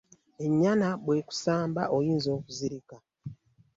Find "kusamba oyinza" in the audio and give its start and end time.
1.27-2.29